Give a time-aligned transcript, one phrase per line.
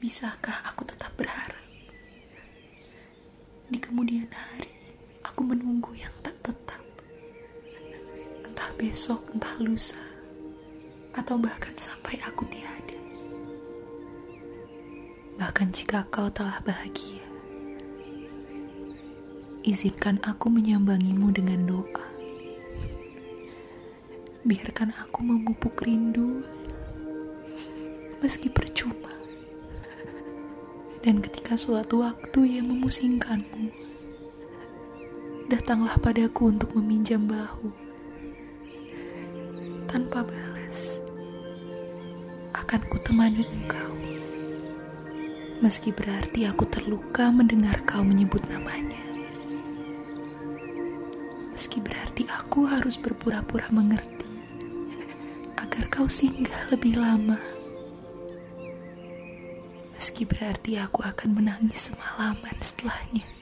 [0.00, 1.60] Bisakah aku tetap berharap?
[3.68, 4.72] Di kemudian hari,
[5.20, 6.80] aku menunggu yang tak tetap.
[8.40, 10.00] Entah besok, entah lusa,
[11.12, 12.96] atau bahkan sampai aku tiada.
[15.36, 17.20] Bahkan jika kau telah bahagia,
[19.68, 22.08] izinkan aku menyambangimu dengan doa.
[24.48, 26.40] Biarkan aku memupuk rindu,
[28.24, 29.19] meski percuma.
[31.00, 33.72] Dan ketika suatu waktu yang memusingkanmu,
[35.48, 37.72] datanglah padaku untuk meminjam bahu.
[39.88, 41.00] Tanpa balas,
[42.52, 43.92] akan kutemani engkau.
[45.64, 49.00] Meski berarti aku terluka mendengar kau menyebut namanya.
[51.56, 54.28] Meski berarti aku harus berpura-pura mengerti
[55.56, 57.59] agar kau singgah lebih lama
[60.00, 63.39] meski berarti aku akan menangis semalaman setelahnya.